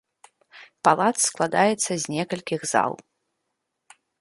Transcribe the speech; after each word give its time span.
Палац 0.87 1.13
складаецца 1.29 1.91
з 2.05 2.15
некалькіх 2.15 2.61
зал. 2.73 2.93